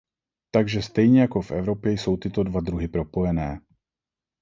[0.51, 3.59] Takže stejně jako v Evropě jsou tyto dva druhy propojené.